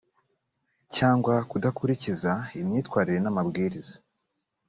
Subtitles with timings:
[0.95, 3.95] cyangwa kudakurikiza imyitwarire n amabwiriza